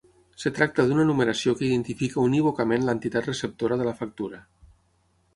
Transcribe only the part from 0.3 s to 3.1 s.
Es tracta d'una numeració que identifica unívocament